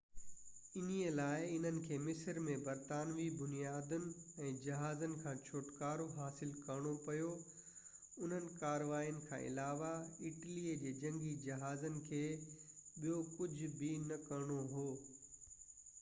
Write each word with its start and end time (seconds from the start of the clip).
انهي 0.79 1.09
لاءِ 1.17 1.41
انهن 1.55 1.75
کي 1.87 1.97
مصر 2.05 2.37
۾ 2.45 2.53
برطانوي 2.67 3.25
بنيادن 3.41 4.05
۽ 4.45 4.53
جهازن 4.63 5.11
کان 5.25 5.41
ڇُٽڪارو 5.49 6.07
حاصل 6.15 6.53
ڪرڻو 6.69 6.93
پيو 7.09 7.29
اُنهن 7.39 8.51
ڪارواين 8.63 9.19
کان 9.27 9.43
علاوه 9.51 9.89
اٽلي 10.31 10.75
جي 10.85 10.95
جنگي 11.03 11.35
جهازن 11.45 11.99
کي 12.09 12.23
ٻيو 12.47 13.21
ڪجهه 13.35 13.77
به 13.83 14.09
نه 14.13 14.19
ڪرڻو 14.31 14.59
هو 14.73 14.87